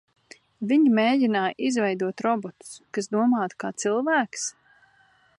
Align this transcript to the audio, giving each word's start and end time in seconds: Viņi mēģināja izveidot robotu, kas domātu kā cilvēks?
Viņi 0.69 0.93
mēģināja 0.99 1.51
izveidot 1.67 2.23
robotu, 2.27 2.71
kas 2.97 3.11
domātu 3.17 3.59
kā 3.65 3.71
cilvēks? 3.83 4.49